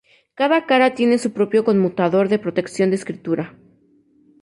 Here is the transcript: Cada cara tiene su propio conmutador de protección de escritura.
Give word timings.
Cada 0.33 0.65
cara 0.65 0.95
tiene 0.95 1.19
su 1.19 1.31
propio 1.31 1.63
conmutador 1.63 2.27
de 2.27 2.39
protección 2.39 2.89
de 2.89 2.95
escritura. 2.95 3.53